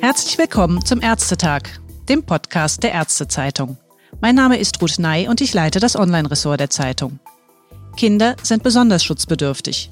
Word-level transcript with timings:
Herzlich 0.00 0.38
willkommen 0.38 0.84
zum 0.84 1.02
Ärztetag, 1.02 1.62
dem 2.08 2.24
Podcast 2.24 2.82
der 2.82 2.92
Ärztezeitung. 2.92 3.76
Mein 4.20 4.34
Name 4.34 4.58
ist 4.58 4.80
Ruth 4.82 4.98
Ney 4.98 5.28
und 5.28 5.40
ich 5.40 5.54
leite 5.54 5.80
das 5.80 5.96
Online-Ressort 5.96 6.58
der 6.58 6.70
Zeitung. 6.70 7.20
Kinder 7.96 8.36
sind 8.42 8.62
besonders 8.62 9.04
schutzbedürftig. 9.04 9.90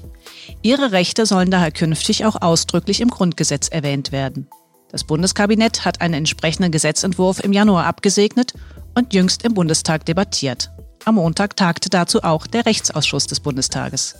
Ihre 0.61 0.91
Rechte 0.91 1.25
sollen 1.25 1.51
daher 1.51 1.71
künftig 1.71 2.25
auch 2.25 2.41
ausdrücklich 2.41 3.01
im 3.01 3.09
Grundgesetz 3.09 3.67
erwähnt 3.67 4.11
werden. 4.11 4.49
Das 4.91 5.03
Bundeskabinett 5.03 5.85
hat 5.85 6.01
einen 6.01 6.15
entsprechenden 6.15 6.71
Gesetzentwurf 6.71 7.39
im 7.43 7.53
Januar 7.53 7.85
abgesegnet 7.85 8.53
und 8.95 9.13
jüngst 9.13 9.45
im 9.45 9.53
Bundestag 9.53 10.05
debattiert. 10.05 10.71
Am 11.05 11.15
Montag 11.15 11.55
tagte 11.55 11.89
dazu 11.89 12.23
auch 12.23 12.47
der 12.47 12.65
Rechtsausschuss 12.65 13.27
des 13.27 13.39
Bundestages. 13.39 14.15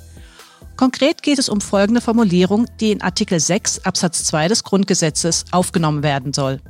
Konkret 0.79 1.23
geht 1.23 1.39
es 1.39 1.49
um 1.49 1.59
folgende 1.59 1.99
Formulierung, 1.99 2.65
die 2.79 2.93
in 2.93 3.01
Artikel 3.01 3.37
6 3.37 3.79
Absatz 3.79 4.23
2 4.23 4.47
des 4.47 4.63
Grundgesetzes 4.63 5.43
aufgenommen 5.51 6.03
werden 6.03 6.31
soll. 6.31 6.61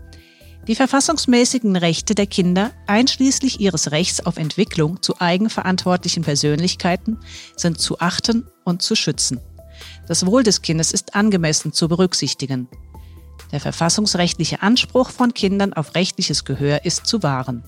Die 0.67 0.73
verfassungsmäßigen 0.73 1.75
Rechte 1.75 2.15
der 2.15 2.25
Kinder, 2.25 2.71
einschließlich 2.87 3.59
ihres 3.59 3.91
Rechts 3.91 4.25
auf 4.25 4.37
Entwicklung 4.37 5.03
zu 5.03 5.21
eigenverantwortlichen 5.21 6.23
Persönlichkeiten, 6.23 7.19
sind 7.55 7.79
zu 7.79 7.99
achten 7.99 8.47
und 8.63 8.81
zu 8.81 8.95
schützen. 8.95 9.41
Das 10.07 10.25
Wohl 10.25 10.41
des 10.41 10.63
Kindes 10.63 10.91
ist 10.91 11.13
angemessen 11.13 11.71
zu 11.71 11.87
berücksichtigen. 11.87 12.67
Der 13.51 13.59
verfassungsrechtliche 13.59 14.63
Anspruch 14.63 15.11
von 15.11 15.35
Kindern 15.35 15.73
auf 15.73 15.93
rechtliches 15.93 16.45
Gehör 16.45 16.83
ist 16.83 17.05
zu 17.05 17.21
wahren. 17.21 17.63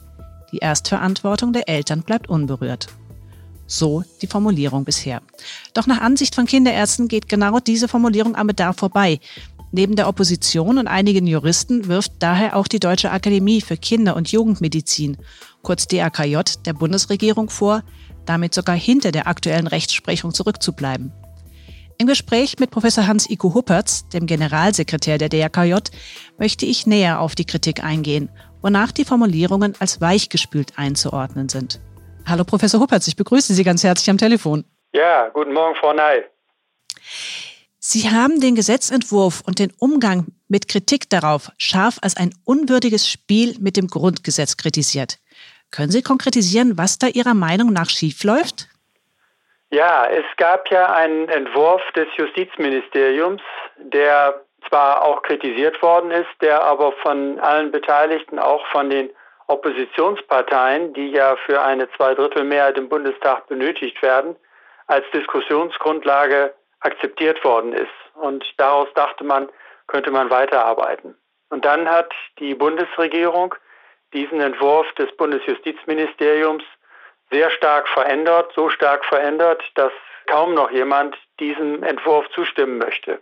Die 0.52 0.58
Erstverantwortung 0.58 1.54
der 1.54 1.70
Eltern 1.70 2.02
bleibt 2.02 2.30
unberührt. 2.30 2.88
So 3.72 4.04
die 4.22 4.28
Formulierung 4.28 4.84
bisher. 4.84 5.22
Doch 5.74 5.88
nach 5.88 6.02
Ansicht 6.02 6.36
von 6.36 6.46
Kinderärzten 6.46 7.08
geht 7.08 7.30
genau 7.30 7.58
diese 7.62 7.88
Formulierung 7.88 8.36
am 8.36 8.48
Bedarf 8.48 8.76
vorbei. 8.76 9.22
Neben 9.72 9.96
der 9.96 10.10
Opposition 10.10 10.78
und 10.78 10.88
einigen 10.88 11.26
Juristen 11.26 11.88
wirft 11.88 12.12
daher 12.20 12.58
auch 12.58 12.68
die 12.68 12.82
Deutsche 12.82 13.12
Akademie 13.12 13.62
für 13.62 13.78
Kinder- 13.78 14.18
und 14.18 14.30
Jugendmedizin, 14.30 15.16
kurz 15.62 15.88
DAKJ, 15.88 16.40
der 16.66 16.74
Bundesregierung 16.74 17.50
vor, 17.50 17.82
damit 18.26 18.54
sogar 18.54 18.76
hinter 18.76 19.14
der 19.14 19.28
aktuellen 19.28 19.68
Rechtsprechung 19.68 20.34
zurückzubleiben. 20.34 21.14
Im 21.98 22.08
Gespräch 22.08 22.60
mit 22.60 22.72
Professor 22.72 23.08
Hans-Iko 23.08 23.54
Huppertz, 23.54 24.10
dem 24.10 24.26
Generalsekretär 24.26 25.18
der 25.18 25.30
DAKJ, 25.30 25.76
möchte 26.38 26.66
ich 26.66 26.88
näher 26.88 27.22
auf 27.22 27.36
die 27.36 27.46
Kritik 27.46 27.86
eingehen, 27.86 28.28
wonach 28.62 28.92
die 28.92 29.06
Formulierungen 29.06 29.76
als 29.80 30.02
weichgespült 30.02 30.78
einzuordnen 30.78 31.48
sind. 31.48 31.80
Hallo 32.28 32.44
Professor 32.44 32.80
Huppertz, 32.80 33.08
ich 33.08 33.16
begrüße 33.16 33.54
Sie 33.54 33.64
ganz 33.64 33.84
herzlich 33.84 34.10
am 34.10 34.18
Telefon. 34.18 34.66
Ja, 34.94 35.30
guten 35.30 35.54
Morgen, 35.54 35.76
Frau 35.76 35.94
Ney. 35.94 36.24
Sie 37.80 38.10
haben 38.10 38.40
den 38.40 38.56
Gesetzentwurf 38.56 39.42
und 39.46 39.60
den 39.60 39.74
Umgang 39.80 40.28
mit 40.48 40.68
Kritik 40.68 41.10
darauf 41.10 41.52
scharf 41.58 41.98
als 42.02 42.16
ein 42.16 42.32
unwürdiges 42.46 43.10
Spiel 43.10 43.56
mit 43.60 43.76
dem 43.76 43.88
Grundgesetz 43.88 44.56
kritisiert. 44.56 45.18
Können 45.72 45.92
Sie 45.92 46.02
konkretisieren, 46.02 46.78
was 46.78 47.00
da 47.00 47.08
Ihrer 47.08 47.34
Meinung 47.34 47.74
nach 47.74 47.90
schiefläuft? 47.90 48.68
Ja, 49.72 50.06
es 50.06 50.26
gab 50.38 50.70
ja 50.70 50.94
einen 50.94 51.30
Entwurf 51.30 51.82
des 51.96 52.08
Justizministeriums, 52.18 53.42
der 53.78 54.42
zwar 54.68 55.04
auch 55.04 55.24
kritisiert 55.24 55.82
worden 55.82 56.12
ist, 56.12 56.30
der 56.42 56.64
aber 56.64 56.92
von 57.02 57.40
allen 57.40 57.72
Beteiligten, 57.72 58.38
auch 58.38 58.66
von 58.68 58.90
den 58.90 59.10
Oppositionsparteien, 59.52 60.94
die 60.94 61.12
ja 61.12 61.36
für 61.46 61.62
eine 61.62 61.90
Zweidrittelmehrheit 61.92 62.78
im 62.78 62.90
Bundestag 62.90 63.48
benötigt 63.48 64.02
werden, 64.02 64.36
als 64.88 65.06
Diskussionsgrundlage 65.14 66.54
akzeptiert 66.80 67.44
worden 67.44 67.74
ist. 67.74 67.92
Und 68.16 68.46
daraus 68.58 68.88
dachte 68.96 69.24
man, 69.24 69.50
könnte 69.88 70.12
man 70.12 70.30
weiterarbeiten. 70.30 71.16
Und 71.50 71.66
dann 71.66 71.90
hat 71.90 72.14
die 72.40 72.56
Bundesregierung 72.56 73.54
diesen 74.14 74.40
Entwurf 74.40 74.92
des 74.94 75.12
Bundesjustizministeriums 75.18 76.64
sehr 77.30 77.50
stark 77.52 77.88
verändert, 77.90 78.52
so 78.56 78.70
stark 78.70 79.06
verändert, 79.06 79.64
dass 79.76 79.92
kaum 80.28 80.54
noch 80.54 80.72
jemand 80.72 81.18
diesem 81.40 81.84
Entwurf 81.84 82.28
zustimmen 82.30 82.78
möchte. 82.78 83.22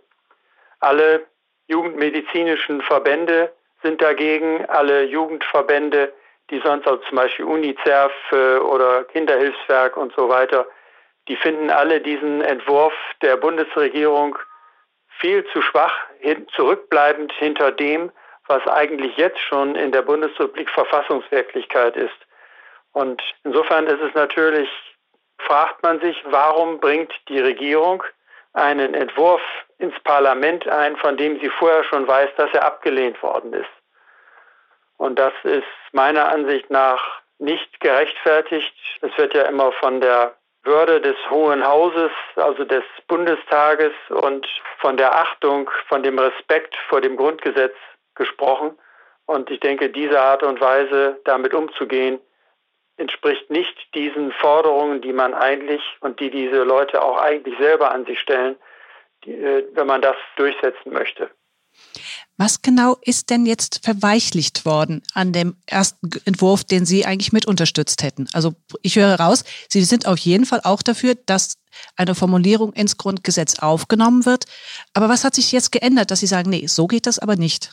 Alle 0.80 1.26
jugendmedizinischen 1.66 2.82
Verbände 2.82 3.52
sind 3.82 4.00
dagegen, 4.02 4.64
alle 4.66 5.04
Jugendverbände, 5.04 6.12
die 6.50 6.60
sonst 6.64 6.86
auch 6.86 7.00
zum 7.08 7.16
Beispiel 7.16 7.44
UNICEF 7.44 8.12
äh, 8.32 8.56
oder 8.58 9.04
Kinderhilfswerk 9.04 9.96
und 9.96 10.14
so 10.14 10.28
weiter, 10.28 10.66
die 11.28 11.36
finden 11.36 11.70
alle 11.70 12.00
diesen 12.00 12.40
Entwurf 12.42 12.94
der 13.22 13.36
Bundesregierung 13.36 14.38
viel 15.20 15.44
zu 15.52 15.62
schwach, 15.62 15.94
hin, 16.18 16.46
zurückbleibend 16.54 17.32
hinter 17.32 17.72
dem, 17.72 18.10
was 18.48 18.66
eigentlich 18.66 19.16
jetzt 19.16 19.38
schon 19.38 19.76
in 19.76 19.92
der 19.92 20.02
Bundesrepublik 20.02 20.70
Verfassungswirklichkeit 20.70 21.96
ist. 21.96 22.16
Und 22.92 23.22
insofern 23.44 23.86
ist 23.86 24.00
es 24.00 24.12
natürlich, 24.14 24.68
fragt 25.38 25.82
man 25.82 26.00
sich, 26.00 26.20
warum 26.24 26.80
bringt 26.80 27.12
die 27.28 27.38
Regierung 27.38 28.02
einen 28.52 28.94
Entwurf 28.94 29.42
ins 29.78 29.98
Parlament 30.00 30.66
ein, 30.66 30.96
von 30.96 31.16
dem 31.16 31.38
sie 31.40 31.48
vorher 31.50 31.84
schon 31.84 32.08
weiß, 32.08 32.30
dass 32.36 32.52
er 32.52 32.64
abgelehnt 32.64 33.22
worden 33.22 33.52
ist. 33.52 33.70
Und 35.00 35.18
das 35.18 35.32
ist 35.44 35.64
meiner 35.92 36.28
Ansicht 36.28 36.68
nach 36.68 37.22
nicht 37.38 37.80
gerechtfertigt. 37.80 38.74
Es 39.00 39.16
wird 39.16 39.32
ja 39.32 39.44
immer 39.44 39.72
von 39.72 40.02
der 40.02 40.34
Würde 40.62 41.00
des 41.00 41.16
Hohen 41.30 41.66
Hauses, 41.66 42.10
also 42.36 42.64
des 42.64 42.84
Bundestages 43.08 43.92
und 44.10 44.46
von 44.78 44.98
der 44.98 45.14
Achtung, 45.14 45.70
von 45.88 46.02
dem 46.02 46.18
Respekt 46.18 46.76
vor 46.90 47.00
dem 47.00 47.16
Grundgesetz 47.16 47.74
gesprochen. 48.14 48.78
Und 49.24 49.50
ich 49.50 49.60
denke, 49.60 49.88
diese 49.88 50.20
Art 50.20 50.42
und 50.42 50.60
Weise, 50.60 51.18
damit 51.24 51.54
umzugehen, 51.54 52.20
entspricht 52.98 53.50
nicht 53.50 53.94
diesen 53.94 54.32
Forderungen, 54.32 55.00
die 55.00 55.14
man 55.14 55.32
eigentlich 55.32 55.80
und 56.00 56.20
die 56.20 56.30
diese 56.30 56.62
Leute 56.62 57.02
auch 57.02 57.16
eigentlich 57.16 57.56
selber 57.58 57.90
an 57.90 58.04
sich 58.04 58.20
stellen, 58.20 58.56
die, 59.24 59.32
äh, 59.32 59.66
wenn 59.72 59.86
man 59.86 60.02
das 60.02 60.16
durchsetzen 60.36 60.92
möchte. 60.92 61.30
Was 62.36 62.62
genau 62.62 62.96
ist 63.02 63.28
denn 63.30 63.44
jetzt 63.44 63.84
verweichlicht 63.84 64.64
worden 64.64 65.02
an 65.12 65.32
dem 65.32 65.56
ersten 65.66 66.10
Entwurf, 66.24 66.64
den 66.64 66.86
Sie 66.86 67.04
eigentlich 67.04 67.32
mit 67.32 67.46
unterstützt 67.46 68.02
hätten? 68.02 68.28
Also 68.32 68.54
ich 68.82 68.96
höre 68.96 69.20
raus, 69.20 69.44
Sie 69.68 69.82
sind 69.82 70.06
auf 70.06 70.18
jeden 70.18 70.46
Fall 70.46 70.60
auch 70.64 70.82
dafür, 70.82 71.14
dass 71.26 71.58
eine 71.96 72.14
Formulierung 72.14 72.72
ins 72.72 72.96
Grundgesetz 72.96 73.58
aufgenommen 73.58 74.24
wird. 74.26 74.46
Aber 74.94 75.08
was 75.08 75.24
hat 75.24 75.34
sich 75.34 75.52
jetzt 75.52 75.70
geändert, 75.70 76.10
dass 76.10 76.20
Sie 76.20 76.26
sagen, 76.26 76.50
nee, 76.50 76.66
so 76.66 76.86
geht 76.86 77.06
das 77.06 77.18
aber 77.18 77.36
nicht? 77.36 77.70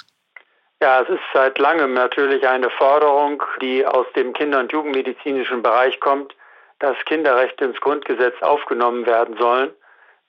Ja, 0.81 1.01
es 1.01 1.09
ist 1.09 1.21
seit 1.33 1.57
langem 1.57 1.93
natürlich 1.93 2.47
eine 2.47 2.69
Forderung, 2.69 3.41
die 3.61 3.85
aus 3.85 4.05
dem 4.15 4.33
Kinder- 4.33 4.59
und 4.59 4.71
Jugendmedizinischen 4.71 5.63
Bereich 5.63 5.99
kommt, 5.99 6.35
dass 6.79 6.95
Kinderrechte 7.05 7.65
ins 7.65 7.79
Grundgesetz 7.79 8.35
aufgenommen 8.41 9.05
werden 9.05 9.37
sollen. 9.39 9.71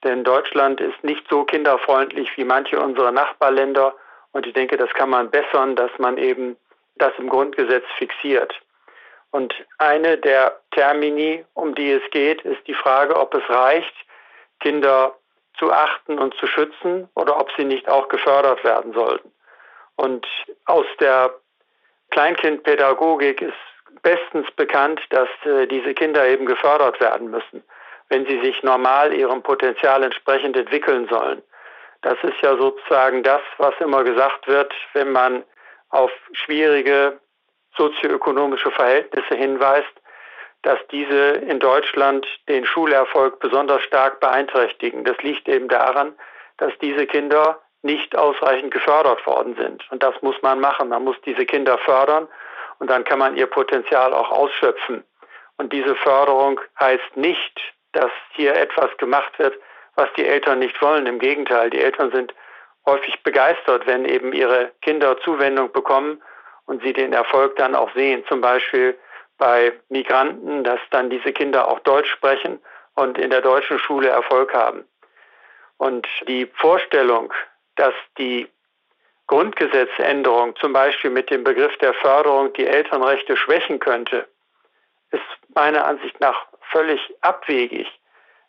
Denn 0.04 0.24
Deutschland 0.24 0.80
ist 0.80 1.02
nicht 1.02 1.26
so 1.28 1.44
kinderfreundlich 1.44 2.36
wie 2.36 2.44
manche 2.44 2.80
unserer 2.80 3.10
Nachbarländer. 3.10 3.94
Und 4.32 4.46
ich 4.46 4.52
denke, 4.52 4.76
das 4.76 4.92
kann 4.94 5.10
man 5.10 5.30
bessern, 5.30 5.74
dass 5.74 5.90
man 5.98 6.18
eben 6.18 6.56
das 6.96 7.12
im 7.18 7.28
Grundgesetz 7.28 7.84
fixiert. 7.96 8.54
Und 9.30 9.54
eine 9.78 10.16
der 10.16 10.60
Termini, 10.70 11.44
um 11.54 11.74
die 11.74 11.92
es 11.92 12.10
geht, 12.10 12.42
ist 12.42 12.66
die 12.66 12.74
Frage, 12.74 13.16
ob 13.16 13.34
es 13.34 13.48
reicht, 13.48 13.94
Kinder 14.60 15.14
zu 15.58 15.72
achten 15.72 16.18
und 16.18 16.34
zu 16.34 16.46
schützen 16.46 17.08
oder 17.14 17.38
ob 17.38 17.50
sie 17.56 17.64
nicht 17.64 17.88
auch 17.88 18.08
gefördert 18.08 18.62
werden 18.64 18.92
sollten. 18.92 19.30
Und 19.96 20.26
aus 20.66 20.86
der 21.00 21.34
Kleinkindpädagogik 22.10 23.42
ist 23.42 24.02
bestens 24.02 24.50
bekannt, 24.52 25.00
dass 25.10 25.28
äh, 25.44 25.66
diese 25.66 25.92
Kinder 25.94 26.26
eben 26.26 26.46
gefördert 26.46 27.00
werden 27.00 27.30
müssen, 27.30 27.62
wenn 28.08 28.26
sie 28.26 28.40
sich 28.40 28.62
normal 28.62 29.12
ihrem 29.12 29.42
Potenzial 29.42 30.02
entsprechend 30.02 30.56
entwickeln 30.56 31.08
sollen. 31.08 31.42
Das 32.02 32.16
ist 32.22 32.40
ja 32.42 32.56
sozusagen 32.56 33.22
das, 33.22 33.40
was 33.58 33.74
immer 33.80 34.04
gesagt 34.04 34.46
wird, 34.46 34.72
wenn 34.92 35.12
man 35.12 35.44
auf 35.90 36.10
schwierige 36.32 37.18
sozioökonomische 37.76 38.70
Verhältnisse 38.70 39.34
hinweist, 39.34 39.92
dass 40.62 40.78
diese 40.90 41.32
in 41.48 41.60
Deutschland 41.60 42.26
den 42.48 42.64
Schulerfolg 42.66 43.38
besonders 43.40 43.82
stark 43.82 44.20
beeinträchtigen. 44.20 45.04
Das 45.04 45.16
liegt 45.18 45.48
eben 45.48 45.68
daran, 45.68 46.14
dass 46.56 46.72
diese 46.80 47.06
Kinder 47.06 47.60
nicht 47.82 48.16
ausreichend 48.16 48.72
gefördert 48.72 49.24
worden 49.26 49.54
sind. 49.56 49.88
Und 49.90 50.02
das 50.02 50.20
muss 50.22 50.40
man 50.42 50.60
machen. 50.60 50.88
Man 50.88 51.04
muss 51.04 51.16
diese 51.24 51.46
Kinder 51.46 51.78
fördern 51.78 52.28
und 52.80 52.90
dann 52.90 53.04
kann 53.04 53.18
man 53.18 53.36
ihr 53.36 53.46
Potenzial 53.46 54.12
auch 54.12 54.30
ausschöpfen. 54.30 55.04
Und 55.58 55.72
diese 55.72 55.94
Förderung 55.96 56.60
heißt 56.80 57.16
nicht, 57.16 57.60
dass 57.98 58.12
hier 58.30 58.54
etwas 58.54 58.96
gemacht 58.98 59.36
wird, 59.38 59.58
was 59.96 60.08
die 60.16 60.24
Eltern 60.24 60.60
nicht 60.60 60.80
wollen. 60.80 61.06
Im 61.06 61.18
Gegenteil, 61.18 61.70
die 61.70 61.80
Eltern 61.80 62.12
sind 62.12 62.32
häufig 62.86 63.20
begeistert, 63.24 63.86
wenn 63.86 64.04
eben 64.04 64.32
ihre 64.32 64.70
Kinder 64.82 65.18
Zuwendung 65.20 65.72
bekommen 65.72 66.22
und 66.66 66.80
sie 66.82 66.92
den 66.92 67.12
Erfolg 67.12 67.56
dann 67.56 67.74
auch 67.74 67.92
sehen. 67.94 68.24
Zum 68.28 68.40
Beispiel 68.40 68.96
bei 69.36 69.72
Migranten, 69.88 70.62
dass 70.62 70.78
dann 70.90 71.10
diese 71.10 71.32
Kinder 71.32 71.66
auch 71.66 71.80
Deutsch 71.80 72.10
sprechen 72.10 72.60
und 72.94 73.18
in 73.18 73.30
der 73.30 73.40
deutschen 73.40 73.80
Schule 73.80 74.08
Erfolg 74.08 74.54
haben. 74.54 74.84
Und 75.76 76.06
die 76.28 76.46
Vorstellung, 76.54 77.32
dass 77.74 77.94
die 78.16 78.48
Grundgesetzänderung 79.26 80.54
zum 80.56 80.72
Beispiel 80.72 81.10
mit 81.10 81.30
dem 81.30 81.42
Begriff 81.42 81.76
der 81.78 81.94
Förderung 81.94 82.52
die 82.52 82.66
Elternrechte 82.66 83.36
schwächen 83.36 83.80
könnte, 83.80 84.28
ist 85.10 85.54
meiner 85.54 85.84
Ansicht 85.86 86.20
nach 86.20 86.46
völlig 86.70 87.00
abwegig. 87.20 87.86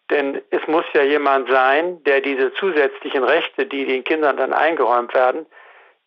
Denn 0.09 0.41
es 0.49 0.65
muss 0.67 0.85
ja 0.93 1.03
jemand 1.03 1.49
sein, 1.49 2.03
der 2.03 2.21
diese 2.21 2.51
zusätzlichen 2.53 3.23
Rechte, 3.23 3.65
die 3.65 3.85
den 3.85 4.03
Kindern 4.03 4.37
dann 4.37 4.53
eingeräumt 4.53 5.13
werden, 5.13 5.45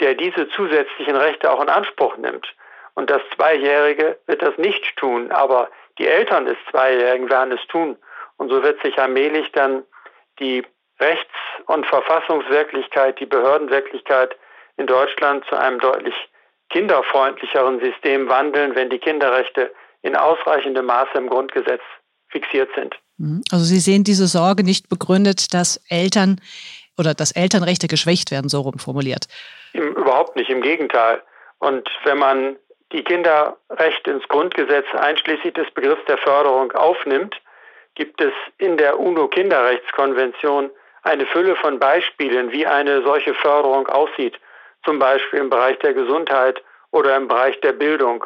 der 0.01 0.15
diese 0.15 0.49
zusätzlichen 0.49 1.17
Rechte 1.17 1.51
auch 1.51 1.63
in 1.63 1.69
Anspruch 1.69 2.17
nimmt. 2.17 2.47
Und 2.95 3.11
das 3.11 3.23
Zweijährige 3.37 4.19
wird 4.27 4.43
das 4.43 4.57
nicht 4.59 4.97
tun, 4.97 5.31
aber 5.31 5.71
die 5.99 6.07
Eltern 6.07 6.47
des 6.47 6.57
Zweijährigen 6.71 7.31
werden 7.31 7.53
es 7.53 7.67
tun. 7.69 7.97
Und 8.37 8.49
so 8.49 8.63
wird 8.63 8.83
sich 8.83 8.99
allmählich 8.99 9.51
dann 9.53 9.85
die 10.41 10.65
Rechts- 10.99 11.31
und 11.67 11.87
Verfassungswirklichkeit, 11.87 13.21
die 13.21 13.27
Behördenwirklichkeit 13.27 14.37
in 14.77 14.87
Deutschland 14.87 15.45
zu 15.47 15.57
einem 15.57 15.79
deutlich 15.79 16.15
kinderfreundlicheren 16.71 17.81
System 17.81 18.29
wandeln, 18.29 18.75
wenn 18.75 18.91
die 18.91 18.99
Kinderrechte 18.99 19.73
in 20.03 20.17
ausreichendem 20.17 20.87
Maße 20.87 21.17
im 21.17 21.29
Grundgesetz 21.29 21.83
fixiert 22.29 22.71
sind. 22.77 22.97
Mhm. 23.19 23.43
Also 23.51 23.65
Sie 23.65 23.79
sehen 23.79 24.05
diese 24.05 24.27
Sorge 24.27 24.65
nicht 24.65 24.89
begründet, 24.89 25.55
dass 25.55 25.81
Eltern 25.89 26.41
oder 26.99 27.15
dass 27.15 27.33
Elternrechte 27.33 27.89
geschwächt 27.89 28.31
werden, 28.31 28.49
so 28.49 28.61
rum 28.61 28.79
formuliert. 28.79 29.27
Im, 29.73 29.95
überhaupt 29.95 30.37
nicht, 30.37 30.51
im 30.51 30.61
Gegenteil. 30.61 31.23
Und 31.59 31.89
wenn 32.05 32.19
man 32.19 32.57
die 32.93 33.03
Kinderrechte 33.03 34.11
ins 34.11 34.29
Grundgesetz 34.29 34.85
einschließlich 34.95 35.55
des 35.55 35.71
Begriffs 35.71 36.05
der 36.07 36.19
Förderung 36.19 36.73
aufnimmt, 36.73 37.41
gibt 37.95 38.21
es 38.21 38.33
in 38.59 38.77
der 38.77 38.99
UNO-Kinderrechtskonvention 38.99 40.71
eine 41.03 41.27
Fülle 41.27 41.57
von 41.57 41.79
Beispielen, 41.79 42.53
wie 42.53 42.67
eine 42.67 43.03
solche 43.03 43.35
Förderung 43.35 43.87
aussieht, 43.89 44.39
zum 44.85 44.99
Beispiel 44.99 45.41
im 45.41 45.51
Bereich 45.51 45.79
der 45.81 45.95
Gesundheit 45.95 46.63
oder 46.91 47.17
im 47.17 47.29
Bereich 47.29 47.61
der 47.61 47.73
Bildung 47.73 48.25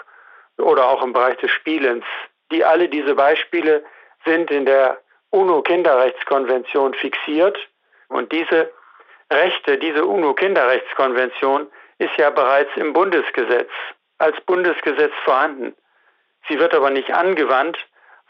oder 0.58 0.88
auch 0.88 1.02
im 1.02 1.12
Bereich 1.12 1.36
des 1.38 1.50
Spielens. 1.50 2.04
Die 2.50 2.64
alle 2.64 2.88
diese 2.88 3.14
Beispiele 3.14 3.84
sind 4.24 4.50
in 4.50 4.66
der 4.66 4.98
UNO-Kinderrechtskonvention 5.30 6.94
fixiert 6.94 7.56
und 8.08 8.32
diese 8.32 8.70
Rechte, 9.30 9.78
diese 9.78 10.04
UNO-Kinderrechtskonvention 10.04 11.66
ist 11.98 12.16
ja 12.18 12.30
bereits 12.30 12.70
im 12.76 12.92
Bundesgesetz 12.92 13.68
als 14.18 14.36
Bundesgesetz 14.46 15.12
vorhanden. 15.24 15.74
Sie 16.48 16.58
wird 16.58 16.74
aber 16.74 16.90
nicht 16.90 17.12
angewandt, 17.12 17.76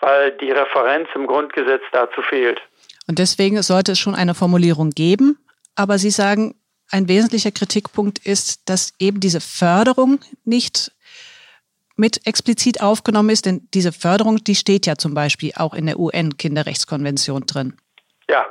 weil 0.01 0.33
die 0.33 0.51
Referenz 0.51 1.09
im 1.15 1.27
Grundgesetz 1.27 1.83
dazu 1.93 2.23
fehlt. 2.23 2.61
Und 3.07 3.19
deswegen 3.19 3.61
sollte 3.63 3.93
es 3.93 3.99
schon 3.99 4.15
eine 4.15 4.35
Formulierung 4.35 4.91
geben. 4.91 5.39
Aber 5.75 5.99
Sie 5.99 6.11
sagen, 6.11 6.55
ein 6.91 7.09
wesentlicher 7.09 7.51
Kritikpunkt 7.51 8.25
ist, 8.25 8.69
dass 8.69 8.95
eben 8.99 9.21
diese 9.21 9.41
Förderung 9.41 10.21
nicht 10.45 10.93
mit 11.97 12.27
explizit 12.27 12.83
aufgenommen 12.83 13.31
ist, 13.31 13.47
denn 13.47 13.69
diese 13.75 13.93
Förderung, 13.93 14.45
die 14.45 14.55
steht 14.55 14.87
ja 14.87 14.97
zum 14.97 15.15
Beispiel 15.15 15.53
auch 15.57 15.75
in 15.75 15.87
der 15.87 15.99
UN-Kinderrechtskonvention 15.99 17.47
drin. 17.47 17.77
Ja. 18.29 18.47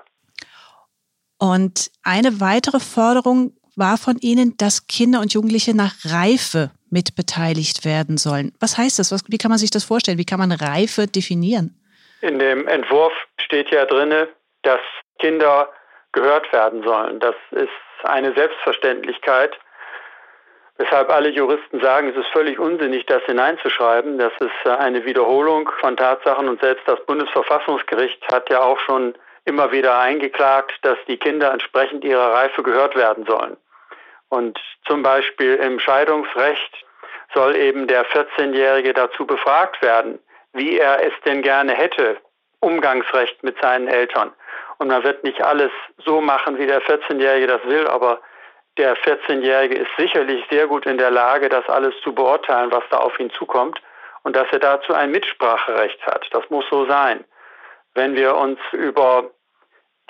Und 1.38 1.92
eine 2.03 2.39
weitere 2.39 2.80
Forderung 2.80 3.56
war 3.75 3.97
von 3.97 4.18
Ihnen, 4.18 4.56
dass 4.57 4.88
Kinder 4.88 5.19
und 5.19 5.33
Jugendliche 5.33 5.75
nach 5.75 5.94
Reife 6.06 6.71
mit 6.89 7.15
beteiligt 7.15 7.83
werden 7.83 8.18
sollen. 8.18 8.53
Was 8.59 8.77
heißt 8.77 9.00
das? 9.00 9.12
Was, 9.12 9.24
wie 9.27 9.38
kann 9.38 9.50
man 9.50 9.57
sich 9.57 9.69
das 9.69 9.83
vorstellen? 9.83 10.18
Wie 10.18 10.25
kann 10.25 10.39
man 10.39 10.51
Reife 10.51 11.07
definieren? 11.07 11.77
In 12.21 12.39
dem 12.39 12.68
Entwurf 12.68 13.13
steht 13.38 13.69
ja 13.71 13.86
drin, 13.86 14.27
dass 14.63 14.80
Kinder 15.19 15.69
gehört 16.13 16.51
werden 16.53 16.83
sollen. 16.83 17.19
Das 17.19 17.36
ist 17.51 17.69
eine 18.03 18.33
Selbstverständlichkeit. 18.33 19.51
Weshalb 20.77 21.10
alle 21.10 21.30
Juristen 21.30 21.80
sagen, 21.80 22.10
es 22.10 22.18
ist 22.18 22.27
völlig 22.33 22.60
unsinnig, 22.60 23.06
das 23.06 23.24
hineinzuschreiben. 23.24 24.18
Das 24.18 24.33
ist 24.39 24.68
eine 24.68 25.06
Wiederholung 25.06 25.69
von 25.80 25.95
Tatsachen 25.95 26.50
und 26.50 26.62
selbst 26.62 26.86
das 26.86 27.00
Bundesverfassungsgericht 27.06 28.22
hat 28.27 28.50
ja 28.50 28.62
auch 28.62 28.80
schon 28.80 29.16
immer 29.45 29.72
wieder 29.72 29.98
eingeklagt, 30.00 30.74
dass 30.81 30.98
die 31.07 31.18
Kinder 31.18 31.51
entsprechend 31.51 32.04
ihrer 32.04 32.33
Reife 32.33 32.62
gehört 32.62 32.95
werden 32.95 33.25
sollen. 33.25 33.56
Und 34.30 34.60
zum 34.86 35.01
Beispiel 35.01 35.56
im 35.56 35.80
Scheidungsrecht 35.80 36.86
soll 37.33 37.56
eben 37.56 37.88
der 37.88 38.06
14-Jährige 38.07 38.94
dazu 38.94 39.25
befragt 39.25 39.81
werden, 39.81 40.19
wie 40.54 40.78
er 40.78 41.06
es 41.06 41.13
denn 41.25 41.42
gerne 41.42 41.74
hätte, 41.74 42.18
Umgangsrecht 42.60 43.44
mit 43.44 43.56
seinen 43.62 43.88
Eltern. 43.88 44.33
Und 44.78 44.89
man 44.89 45.04
wird 45.04 45.24
nicht 45.24 45.42
alles 45.42 45.71
so 46.04 46.19
machen, 46.19 46.57
wie 46.57 46.66
der 46.66 46.81
14-Jährige 46.81 47.48
das 47.48 47.63
will, 47.66 47.88
aber 47.88 48.19
der 48.77 48.98
14-Jährige 48.98 49.75
ist 49.75 49.92
sicherlich 49.98 50.45
sehr 50.50 50.68
gut 50.68 50.86
in 50.86 50.98
der 50.98 51.12
Lage, 51.12 51.50
das 51.50 51.68
alles 51.69 51.94
zu 52.01 52.13
beurteilen, 52.13 52.72
was 52.72 52.83
da 52.89 52.98
auf 52.98 53.19
ihn 53.19 53.31
zukommt 53.31 53.81
und 54.24 54.36
dass 54.36 54.48
er 54.51 54.60
dazu 54.60 54.94
ein 54.94 55.12
Mitspracherecht 55.12 56.06
hat. 56.06 56.27
Das 56.31 56.50
muss 56.50 56.66
so 56.69 56.86
sein. 56.86 57.24
Wenn 57.94 58.16
wir 58.16 58.36
uns 58.36 58.60
über 58.74 59.31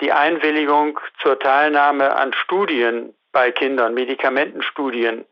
die 0.00 0.12
Einwilligung 0.12 0.98
zur 1.22 1.38
Teilnahme 1.38 2.16
an 2.16 2.32
Studien 2.32 3.14
bei 3.32 3.50
Kindern, 3.50 3.94
Medikamentenstudien 3.94 5.24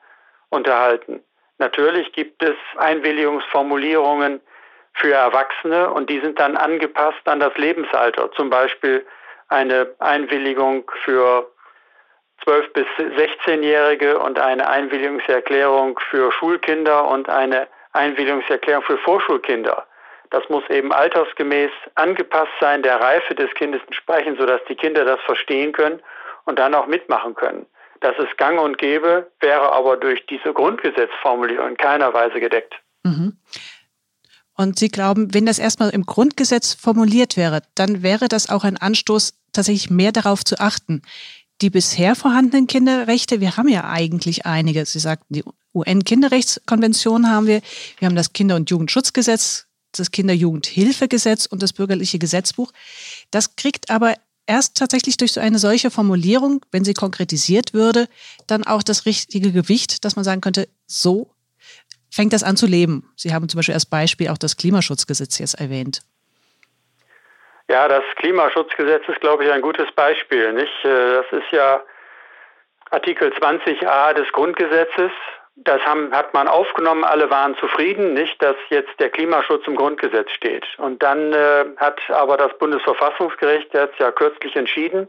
unterhalten. 0.50 1.22
Natürlich 1.58 2.12
gibt 2.12 2.42
es 2.42 2.54
Einwilligungsformulierungen 2.76 4.40
für 4.94 5.12
Erwachsene 5.12 5.90
und 5.90 6.08
die 6.08 6.20
sind 6.20 6.38
dann 6.38 6.56
angepasst 6.56 7.26
an 7.26 7.40
das 7.40 7.56
Lebensalter. 7.56 8.30
Zum 8.32 8.50
Beispiel 8.50 9.04
eine 9.48 9.94
Einwilligung 9.98 10.90
für 11.04 11.50
12 12.42 12.72
bis 12.72 12.86
16-Jährige 12.98 14.18
und 14.18 14.38
eine 14.38 14.68
Einwilligungserklärung 14.68 15.98
für 16.10 16.32
Schulkinder 16.32 17.08
und 17.08 17.28
eine 17.28 17.68
Einwilligungserklärung 17.92 18.82
für 18.82 18.98
Vorschulkinder. 18.98 19.86
Das 20.30 20.42
muss 20.48 20.64
eben 20.68 20.92
altersgemäß 20.92 21.70
angepasst 21.94 22.52
sein, 22.60 22.82
der 22.82 23.00
Reife 23.00 23.34
des 23.34 23.52
Kindes 23.54 23.80
entsprechen, 23.86 24.36
sodass 24.36 24.60
die 24.68 24.74
Kinder 24.74 25.04
das 25.04 25.20
verstehen 25.20 25.72
können 25.72 26.02
und 26.44 26.58
dann 26.58 26.74
auch 26.74 26.86
mitmachen 26.86 27.34
können. 27.34 27.66
Das 28.00 28.18
ist 28.18 28.36
gang 28.36 28.60
und 28.60 28.76
gäbe, 28.78 29.30
wäre 29.40 29.72
aber 29.72 29.96
durch 29.96 30.26
diese 30.26 30.52
Grundgesetzformulierung 30.52 31.68
in 31.68 31.76
keiner 31.76 32.12
Weise 32.12 32.40
gedeckt. 32.40 32.74
Mhm. 33.04 33.38
Und 34.56 34.78
Sie 34.78 34.88
glauben, 34.88 35.32
wenn 35.34 35.46
das 35.46 35.58
erstmal 35.58 35.90
im 35.90 36.04
Grundgesetz 36.04 36.74
formuliert 36.74 37.36
wäre, 37.36 37.62
dann 37.74 38.02
wäre 38.02 38.28
das 38.28 38.50
auch 38.50 38.64
ein 38.64 38.76
Anstoß, 38.76 39.34
tatsächlich 39.52 39.90
mehr 39.90 40.12
darauf 40.12 40.44
zu 40.44 40.56
achten. 40.58 41.02
Die 41.60 41.70
bisher 41.70 42.16
vorhandenen 42.16 42.66
Kinderrechte, 42.66 43.40
wir 43.40 43.56
haben 43.56 43.68
ja 43.68 43.88
eigentlich 43.88 44.44
einige. 44.44 44.84
Sie 44.86 44.98
sagten, 44.98 45.34
die 45.34 45.44
UN-Kinderrechtskonvention 45.74 47.30
haben 47.30 47.46
wir. 47.46 47.62
Wir 47.98 48.06
haben 48.06 48.16
das 48.16 48.32
Kinder- 48.32 48.56
und 48.56 48.70
Jugendschutzgesetz, 48.70 49.66
das 49.92 50.10
Kinderjugendhilfegesetz 50.10 51.46
und 51.46 51.62
das 51.62 51.72
bürgerliche 51.72 52.18
Gesetzbuch. 52.18 52.72
Das 53.30 53.56
kriegt 53.56 53.90
aber 53.90 54.14
erst 54.46 54.76
tatsächlich 54.76 55.16
durch 55.16 55.32
so 55.32 55.40
eine 55.40 55.58
solche 55.58 55.90
Formulierung, 55.90 56.64
wenn 56.70 56.84
sie 56.84 56.94
konkretisiert 56.94 57.72
würde, 57.72 58.08
dann 58.46 58.64
auch 58.64 58.82
das 58.82 59.06
richtige 59.06 59.52
Gewicht, 59.52 60.04
dass 60.04 60.16
man 60.16 60.24
sagen 60.24 60.40
könnte, 60.40 60.68
so 60.86 61.30
fängt 62.10 62.32
das 62.32 62.42
an 62.42 62.56
zu 62.56 62.66
leben. 62.66 63.10
Sie 63.16 63.32
haben 63.32 63.48
zum 63.48 63.58
Beispiel 63.58 63.74
als 63.74 63.86
Beispiel 63.86 64.28
auch 64.28 64.38
das 64.38 64.56
Klimaschutzgesetz 64.56 65.38
jetzt 65.38 65.54
erwähnt. 65.54 66.02
Ja, 67.68 67.88
das 67.88 68.04
Klimaschutzgesetz 68.16 69.08
ist, 69.08 69.20
glaube 69.20 69.44
ich, 69.44 69.52
ein 69.52 69.62
gutes 69.62 69.90
Beispiel. 69.92 70.52
Nicht? 70.52 70.84
Äh, 70.84 71.14
das 71.14 71.26
ist 71.32 71.50
ja 71.50 71.82
Artikel 72.90 73.30
20a 73.32 74.12
des 74.12 74.30
Grundgesetzes. 74.32 75.10
Das 75.56 75.80
haben, 75.86 76.12
hat 76.12 76.34
man 76.34 76.48
aufgenommen, 76.48 77.04
alle 77.04 77.30
waren 77.30 77.56
zufrieden, 77.58 78.12
nicht, 78.14 78.42
dass 78.42 78.56
jetzt 78.70 78.98
der 78.98 79.08
Klimaschutz 79.08 79.66
im 79.68 79.76
Grundgesetz 79.76 80.30
steht. 80.32 80.66
Und 80.78 81.02
dann 81.02 81.32
äh, 81.32 81.64
hat 81.76 82.00
aber 82.10 82.36
das 82.36 82.56
Bundesverfassungsgericht 82.58 83.72
jetzt 83.72 83.98
ja 84.00 84.10
kürzlich 84.10 84.56
entschieden 84.56 85.08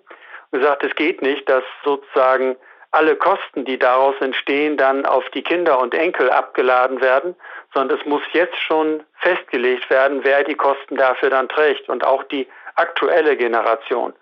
gesagt, 0.52 0.84
es 0.84 0.96
geht 0.96 1.22
nicht, 1.22 1.48
dass 1.50 1.64
sozusagen 1.84 2.56
alle 2.96 3.16
Kosten, 3.16 3.66
die 3.66 3.78
daraus 3.78 4.16
entstehen, 4.22 4.78
dann 4.78 5.06
auf 5.06 5.30
die 5.32 5.44
Kinder 5.44 5.80
und 5.80 5.94
Enkel 5.94 6.30
abgeladen 6.30 7.02
werden, 7.02 7.36
sondern 7.74 8.00
es 8.00 8.06
muss 8.06 8.22
jetzt 8.32 8.58
schon 8.58 9.04
festgelegt 9.20 9.90
werden, 9.90 10.24
wer 10.24 10.44
die 10.44 10.56
Kosten 10.56 10.96
dafür 10.96 11.30
dann 11.30 11.50
trägt 11.50 11.90
und 11.90 12.06
auch 12.06 12.24
die 12.24 12.48
aktuelle 12.76 13.36
Generation. 13.36 14.14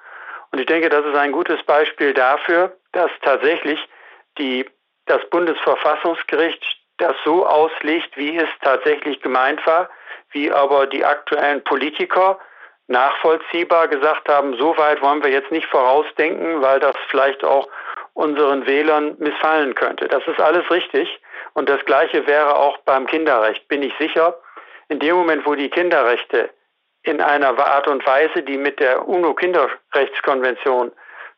Und 0.52 0.60
ich 0.60 0.66
denke, 0.66 0.90
das 0.90 1.06
ist 1.06 1.16
ein 1.16 1.32
gutes 1.32 1.62
Beispiel 1.64 2.14
dafür, 2.14 2.76
dass 2.92 3.12
tatsächlich 3.22 3.80
die 4.38 4.66
das 5.06 5.22
Bundesverfassungsgericht 5.30 6.64
das 6.98 7.16
so 7.26 7.46
auslegt, 7.46 8.16
wie 8.18 8.38
es 8.38 8.50
tatsächlich 8.62 9.22
gemeint 9.22 9.66
war, 9.66 9.90
wie 10.32 10.52
aber 10.52 10.88
die 10.88 11.04
aktuellen 11.04 11.64
Politiker 11.64 12.40
nachvollziehbar 12.88 13.88
gesagt 13.88 14.30
haben, 14.30 14.56
so 14.58 14.78
weit 14.78 15.02
wollen 15.02 15.24
wir 15.24 15.32
jetzt 15.32 15.52
nicht 15.52 15.68
vorausdenken, 15.68 16.62
weil 16.62 16.80
das 16.80 16.96
vielleicht 17.10 17.44
auch 17.44 17.68
unseren 18.14 18.66
Wählern 18.68 19.16
missfallen 19.20 19.76
könnte. 19.76 20.08
Das 20.08 20.26
ist 20.28 20.40
alles 20.40 20.70
richtig. 20.70 21.20
Und 21.54 21.70
das 21.70 21.84
Gleiche 21.86 22.26
wäre 22.28 22.56
auch 22.56 22.78
beim 22.80 23.08
Kinderrecht, 23.08 23.68
bin 23.68 23.82
ich 23.82 23.94
sicher. 24.00 24.40
In 24.90 25.00
dem 25.00 25.16
Moment, 25.16 25.46
wo 25.46 25.56
die 25.56 25.70
Kinderrechte 25.70 26.50
in 27.04 27.22
einer 27.22 27.58
Art 27.58 27.88
und 27.88 28.06
Weise, 28.06 28.44
die 28.44 28.58
mit 28.58 28.80
der 28.80 29.08
UNO-Kinderrechtskonvention 29.08 30.92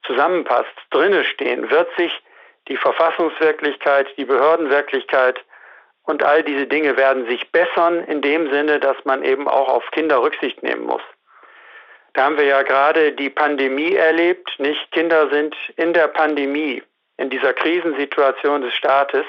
zusammenpasst, 0.06 0.74
drinne 0.92 1.24
stehen, 1.26 1.70
wird 1.70 1.90
sich 1.98 2.12
die 2.68 2.78
Verfassungswirklichkeit, 2.78 4.08
die 4.18 4.26
Behördenwirklichkeit 4.26 5.44
und 6.04 6.24
all 6.24 6.44
diese 6.44 6.68
Dinge 6.68 6.98
werden 6.98 7.28
sich 7.28 7.52
bessern 7.52 8.04
in 8.04 8.22
dem 8.22 8.52
Sinne, 8.52 8.80
dass 8.80 8.98
man 9.06 9.24
eben 9.24 9.48
auch 9.48 9.68
auf 9.68 9.90
Kinder 9.92 10.22
Rücksicht 10.22 10.62
nehmen 10.62 10.86
muss. 10.86 11.02
Da 12.16 12.24
haben 12.24 12.38
wir 12.38 12.46
ja 12.46 12.64
gerade 12.64 13.12
die 13.12 13.30
Pandemie 13.30 13.94
erlebt. 13.94 14.50
Nicht 14.58 14.90
Kinder 14.94 15.30
sind 15.30 15.54
in 15.76 15.92
der 15.92 16.08
Pandemie, 16.08 16.82
in 17.18 17.30
dieser 17.30 17.52
Krisensituation 17.52 18.62
des 18.62 18.74
Staates, 18.74 19.26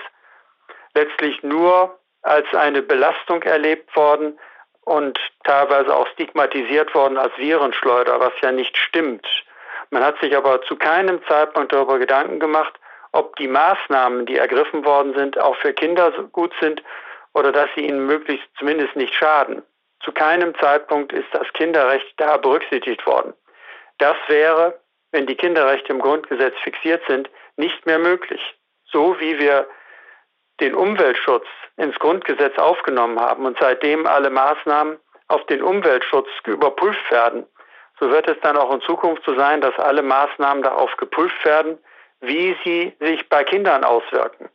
letztlich 0.95 1.43
nur 1.43 1.99
als 2.23 2.47
eine 2.55 2.83
Belastung 2.83 3.43
erlebt 3.43 3.95
worden 3.97 4.39
und 4.83 5.19
teilweise 5.43 5.95
auch 5.95 6.07
stigmatisiert 6.09 6.95
worden 6.95 7.19
als 7.19 7.37
Virenschleuder, 7.37 8.21
was 8.21 8.33
ja 8.41 8.53
nicht 8.53 8.77
stimmt. 8.77 9.27
Man 9.91 10.05
hat 10.05 10.21
sich 10.21 10.37
aber 10.37 10.63
zu 10.63 10.77
keinem 10.77 11.21
Zeitpunkt 11.27 11.73
darüber 11.73 11.99
Gedanken 11.99 12.39
gemacht, 12.39 12.75
ob 13.11 13.35
die 13.35 13.49
Maßnahmen, 13.49 14.27
die 14.27 14.37
ergriffen 14.37 14.85
worden 14.85 15.13
sind, 15.17 15.41
auch 15.41 15.57
für 15.57 15.73
Kinder 15.73 16.13
gut 16.31 16.55
sind 16.61 16.85
oder 17.35 17.51
dass 17.51 17.69
sie 17.75 17.85
ihnen 17.85 18.07
möglichst 18.07 18.47
zumindest 18.57 18.95
nicht 18.95 19.15
schaden. 19.15 19.65
Zu 20.05 20.13
keinem 20.13 20.55
Zeitpunkt 20.61 21.13
ist 21.13 21.29
das 21.33 21.47
Kinderrecht 21.55 22.13
da 22.19 22.37
berücksichtigt 22.37 23.05
worden. 23.07 23.35
Das 23.99 24.17
wäre, 24.29 24.79
wenn 25.11 25.27
die 25.27 25.37
Kinderrechte 25.37 25.93
im 25.93 26.01
Grundgesetz 26.01 26.55
fixiert 26.63 27.03
sind, 27.09 27.31
nicht 27.57 27.87
mehr 27.87 27.99
möglich. 27.99 28.41
So 28.85 29.19
wie 29.21 29.39
wir 29.39 29.67
den 30.61 30.75
Umweltschutz 30.75 31.47
ins 31.77 31.99
Grundgesetz 31.99 32.57
aufgenommen 32.59 33.19
haben 33.21 33.47
und 33.47 33.59
seitdem 33.61 34.07
alle 34.07 34.31
Maßnahmen 34.31 34.99
auf 35.29 35.45
den 35.47 35.63
Umweltschutz 35.63 36.29
überprüft 36.47 37.11
werden, 37.11 37.47
so 37.99 38.11
wird 38.11 38.29
es 38.29 38.39
dann 38.43 38.57
auch 38.57 38.73
in 38.73 38.81
Zukunft 38.83 39.23
so 39.25 39.35
sein, 39.35 39.61
dass 39.61 39.79
alle 39.79 40.03
Maßnahmen 40.03 40.63
darauf 40.63 40.95
geprüft 40.97 41.45
werden, 41.45 41.79
wie 42.21 42.57
sie 42.65 42.95
sich 43.01 43.29
bei 43.29 43.45
Kindern 43.45 43.85
auswirken. 43.85 44.49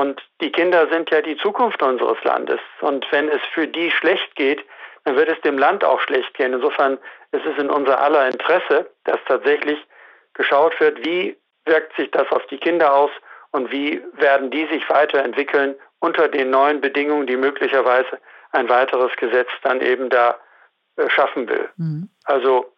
Und 0.00 0.22
die 0.40 0.50
Kinder 0.50 0.88
sind 0.90 1.10
ja 1.10 1.20
die 1.20 1.36
Zukunft 1.36 1.82
unseres 1.82 2.16
Landes. 2.24 2.60
Und 2.80 3.06
wenn 3.10 3.28
es 3.28 3.42
für 3.52 3.68
die 3.68 3.90
schlecht 3.90 4.34
geht, 4.34 4.64
dann 5.04 5.14
wird 5.14 5.28
es 5.28 5.38
dem 5.42 5.58
Land 5.58 5.84
auch 5.84 6.00
schlecht 6.00 6.32
gehen. 6.32 6.54
Insofern 6.54 6.96
ist 7.32 7.44
es 7.44 7.58
in 7.58 7.68
unser 7.68 8.00
aller 8.00 8.26
Interesse, 8.26 8.90
dass 9.04 9.18
tatsächlich 9.26 9.78
geschaut 10.32 10.80
wird, 10.80 11.04
wie 11.04 11.36
wirkt 11.66 11.94
sich 11.96 12.10
das 12.12 12.26
auf 12.32 12.46
die 12.46 12.56
Kinder 12.56 12.94
aus 12.94 13.10
und 13.50 13.70
wie 13.72 14.02
werden 14.14 14.50
die 14.50 14.66
sich 14.68 14.88
weiterentwickeln 14.88 15.74
unter 15.98 16.28
den 16.28 16.48
neuen 16.48 16.80
Bedingungen, 16.80 17.26
die 17.26 17.36
möglicherweise 17.36 18.18
ein 18.52 18.70
weiteres 18.70 19.14
Gesetz 19.16 19.50
dann 19.64 19.82
eben 19.82 20.08
da 20.08 20.38
äh, 20.96 21.10
schaffen 21.10 21.46
will. 21.46 21.68
Mhm. 21.76 22.08
Also 22.24 22.72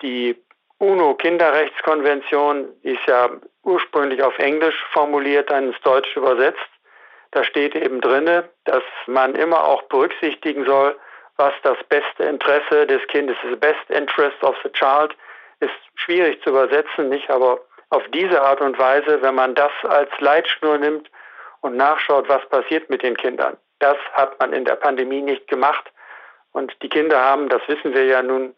die 0.00 0.40
UNO-Kinderrechtskonvention 0.80 2.74
ist 2.82 3.04
ja 3.06 3.28
ursprünglich 3.62 4.22
auf 4.22 4.36
Englisch 4.38 4.82
formuliert, 4.92 5.50
dann 5.50 5.68
ins 5.68 5.80
Deutsche 5.82 6.18
übersetzt. 6.18 6.58
Da 7.32 7.44
steht 7.44 7.74
eben 7.76 8.00
drinne, 8.00 8.48
dass 8.64 8.82
man 9.06 9.34
immer 9.34 9.62
auch 9.62 9.82
berücksichtigen 9.84 10.64
soll, 10.64 10.98
was 11.36 11.52
das 11.62 11.76
beste 11.90 12.24
Interesse 12.24 12.86
des 12.86 13.06
Kindes 13.08 13.36
ist. 13.44 13.60
Best 13.60 13.90
interest 13.90 14.42
of 14.42 14.56
the 14.64 14.70
child 14.72 15.14
ist 15.60 15.70
schwierig 15.96 16.42
zu 16.42 16.48
übersetzen, 16.48 17.10
nicht? 17.10 17.28
Aber 17.28 17.60
auf 17.90 18.02
diese 18.14 18.40
Art 18.40 18.62
und 18.62 18.78
Weise, 18.78 19.20
wenn 19.20 19.34
man 19.34 19.54
das 19.54 19.72
als 19.82 20.10
Leitschnur 20.18 20.78
nimmt 20.78 21.10
und 21.60 21.76
nachschaut, 21.76 22.26
was 22.30 22.44
passiert 22.48 22.88
mit 22.88 23.02
den 23.02 23.18
Kindern. 23.18 23.58
Das 23.80 23.98
hat 24.14 24.40
man 24.40 24.54
in 24.54 24.64
der 24.64 24.76
Pandemie 24.76 25.20
nicht 25.20 25.46
gemacht. 25.46 25.92
Und 26.52 26.74
die 26.82 26.88
Kinder 26.88 27.20
haben, 27.20 27.50
das 27.50 27.60
wissen 27.68 27.92
wir 27.92 28.06
ja 28.06 28.22
nun, 28.22 28.54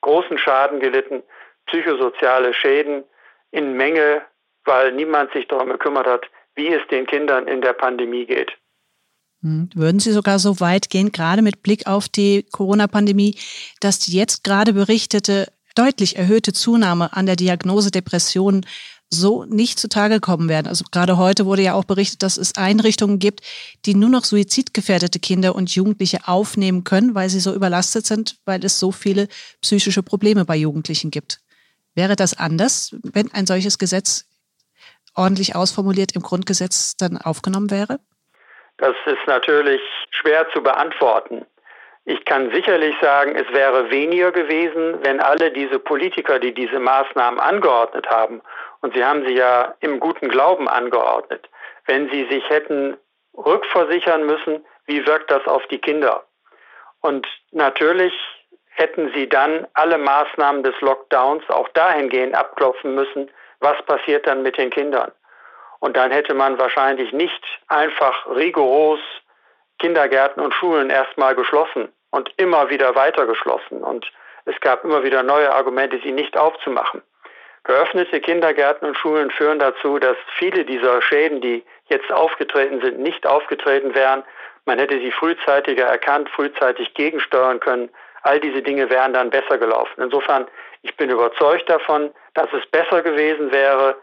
großen 0.00 0.38
Schaden 0.38 0.78
gelitten 0.78 1.24
psychosoziale 1.66 2.54
Schäden 2.54 3.04
in 3.50 3.76
Menge, 3.76 4.22
weil 4.64 4.92
niemand 4.92 5.32
sich 5.32 5.46
darum 5.48 5.68
gekümmert 5.68 6.06
hat, 6.06 6.26
wie 6.54 6.68
es 6.68 6.86
den 6.88 7.06
Kindern 7.06 7.46
in 7.46 7.60
der 7.60 7.72
Pandemie 7.72 8.26
geht. 8.26 8.52
Hm. 9.42 9.70
Würden 9.74 10.00
Sie 10.00 10.12
sogar 10.12 10.38
so 10.38 10.60
weit 10.60 10.90
gehen, 10.90 11.12
gerade 11.12 11.42
mit 11.42 11.62
Blick 11.62 11.86
auf 11.86 12.08
die 12.08 12.46
Corona-Pandemie, 12.50 13.36
dass 13.80 13.98
die 13.98 14.16
jetzt 14.16 14.44
gerade 14.44 14.72
berichtete 14.72 15.52
deutlich 15.74 16.16
erhöhte 16.16 16.52
Zunahme 16.52 17.12
an 17.12 17.26
der 17.26 17.36
Diagnose 17.36 17.90
Depression 17.90 18.64
so 19.08 19.44
nicht 19.44 19.78
zutage 19.78 20.20
kommen 20.20 20.48
werden. 20.48 20.66
Also 20.66 20.84
gerade 20.90 21.16
heute 21.16 21.46
wurde 21.46 21.62
ja 21.62 21.74
auch 21.74 21.84
berichtet, 21.84 22.22
dass 22.22 22.36
es 22.38 22.56
Einrichtungen 22.56 23.18
gibt, 23.18 23.42
die 23.84 23.94
nur 23.94 24.08
noch 24.08 24.24
suizidgefährdete 24.24 25.20
Kinder 25.20 25.54
und 25.54 25.70
Jugendliche 25.70 26.26
aufnehmen 26.26 26.82
können, 26.82 27.14
weil 27.14 27.30
sie 27.30 27.40
so 27.40 27.54
überlastet 27.54 28.04
sind, 28.06 28.38
weil 28.46 28.64
es 28.64 28.80
so 28.80 28.90
viele 28.90 29.28
psychische 29.60 30.02
Probleme 30.02 30.44
bei 30.44 30.56
Jugendlichen 30.56 31.10
gibt. 31.10 31.40
Wäre 31.96 32.14
das 32.14 32.38
anders, 32.38 32.94
wenn 33.02 33.32
ein 33.32 33.46
solches 33.46 33.78
Gesetz 33.78 34.26
ordentlich 35.16 35.56
ausformuliert 35.56 36.14
im 36.14 36.22
Grundgesetz 36.22 36.96
dann 36.96 37.16
aufgenommen 37.16 37.70
wäre? 37.70 37.98
Das 38.76 38.94
ist 39.06 39.26
natürlich 39.26 39.80
schwer 40.10 40.46
zu 40.52 40.62
beantworten. 40.62 41.46
Ich 42.04 42.24
kann 42.26 42.52
sicherlich 42.52 42.94
sagen, 43.00 43.34
es 43.34 43.50
wäre 43.52 43.90
weniger 43.90 44.30
gewesen, 44.30 44.98
wenn 45.02 45.20
alle 45.20 45.50
diese 45.50 45.78
Politiker, 45.78 46.38
die 46.38 46.52
diese 46.54 46.78
Maßnahmen 46.78 47.40
angeordnet 47.40 48.06
haben, 48.08 48.42
und 48.82 48.94
sie 48.94 49.02
haben 49.02 49.26
sie 49.26 49.34
ja 49.34 49.74
im 49.80 49.98
guten 49.98 50.28
Glauben 50.28 50.68
angeordnet, 50.68 51.48
wenn 51.86 52.10
sie 52.10 52.28
sich 52.30 52.48
hätten 52.50 52.96
rückversichern 53.34 54.24
müssen, 54.26 54.64
wie 54.84 55.04
wirkt 55.06 55.30
das 55.30 55.46
auf 55.46 55.66
die 55.68 55.78
Kinder. 55.78 56.24
Und 57.00 57.26
natürlich 57.52 58.12
hätten 58.76 59.10
sie 59.14 59.28
dann 59.28 59.66
alle 59.74 59.98
Maßnahmen 59.98 60.62
des 60.62 60.78
Lockdowns 60.80 61.48
auch 61.48 61.68
dahingehend 61.70 62.34
abklopfen 62.34 62.94
müssen, 62.94 63.30
was 63.60 63.80
passiert 63.86 64.26
dann 64.26 64.42
mit 64.42 64.58
den 64.58 64.70
Kindern. 64.70 65.12
Und 65.80 65.96
dann 65.96 66.10
hätte 66.10 66.34
man 66.34 66.58
wahrscheinlich 66.58 67.12
nicht 67.12 67.42
einfach 67.68 68.26
rigoros 68.34 69.00
Kindergärten 69.78 70.42
und 70.42 70.54
Schulen 70.54 70.90
erstmal 70.90 71.34
geschlossen 71.34 71.88
und 72.10 72.32
immer 72.36 72.70
wieder 72.70 72.94
weiter 72.94 73.26
geschlossen. 73.26 73.82
Und 73.82 74.10
es 74.44 74.58
gab 74.60 74.84
immer 74.84 75.02
wieder 75.02 75.22
neue 75.22 75.52
Argumente, 75.52 76.00
sie 76.02 76.12
nicht 76.12 76.36
aufzumachen. 76.36 77.02
Geöffnete 77.64 78.20
Kindergärten 78.20 78.88
und 78.88 78.96
Schulen 78.96 79.30
führen 79.30 79.58
dazu, 79.58 79.98
dass 79.98 80.16
viele 80.38 80.64
dieser 80.64 81.02
Schäden, 81.02 81.40
die 81.40 81.64
jetzt 81.88 82.12
aufgetreten 82.12 82.80
sind, 82.80 83.00
nicht 83.00 83.26
aufgetreten 83.26 83.94
wären. 83.94 84.22
Man 84.66 84.78
hätte 84.78 84.98
sie 84.98 85.10
frühzeitiger 85.10 85.84
erkannt, 85.84 86.28
frühzeitig 86.30 86.94
gegensteuern 86.94 87.58
können. 87.58 87.90
All 88.22 88.40
diese 88.40 88.62
Dinge 88.62 88.90
wären 88.90 89.12
dann 89.12 89.30
besser 89.30 89.58
gelaufen. 89.58 90.02
Insofern, 90.02 90.46
ich 90.82 90.96
bin 90.96 91.10
überzeugt 91.10 91.68
davon, 91.68 92.10
dass 92.34 92.48
es 92.52 92.68
besser 92.70 93.02
gewesen 93.02 93.52
wäre, 93.52 93.96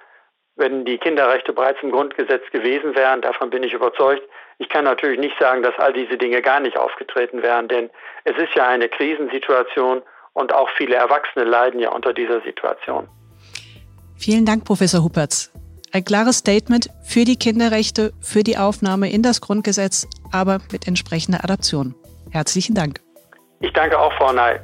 wenn 0.55 0.85
die 0.85 0.97
Kinderrechte 0.97 1.53
bereits 1.53 1.81
im 1.81 1.91
Grundgesetz 1.91 2.43
gewesen 2.51 2.95
wären. 2.95 3.21
Davon 3.21 3.49
bin 3.49 3.63
ich 3.63 3.73
überzeugt. 3.73 4.21
Ich 4.59 4.69
kann 4.69 4.83
natürlich 4.85 5.19
nicht 5.19 5.37
sagen, 5.39 5.63
dass 5.63 5.77
all 5.79 5.93
diese 5.93 6.17
Dinge 6.17 6.41
gar 6.41 6.59
nicht 6.59 6.77
aufgetreten 6.77 7.41
wären, 7.41 7.67
denn 7.67 7.89
es 8.23 8.37
ist 8.37 8.53
ja 8.55 8.67
eine 8.67 8.87
Krisensituation 8.87 10.03
und 10.33 10.53
auch 10.53 10.69
viele 10.77 10.95
Erwachsene 10.95 11.45
leiden 11.45 11.79
ja 11.79 11.91
unter 11.91 12.13
dieser 12.13 12.41
Situation. 12.41 13.07
Vielen 14.15 14.45
Dank, 14.45 14.63
Professor 14.63 15.03
Huppertz. 15.03 15.51
Ein 15.91 16.05
klares 16.05 16.37
Statement 16.37 16.89
für 17.03 17.23
die 17.23 17.37
Kinderrechte, 17.37 18.13
für 18.21 18.43
die 18.43 18.57
Aufnahme 18.57 19.11
in 19.11 19.21
das 19.21 19.41
Grundgesetz, 19.41 20.07
aber 20.31 20.59
mit 20.71 20.87
entsprechender 20.87 21.43
Adaption. 21.43 21.93
Herzlichen 22.31 22.73
Dank. 22.73 23.02
Ich 23.63 23.71
danke 23.71 23.97
auch, 23.97 24.11
Frau 24.17 24.33
Ney. 24.33 24.59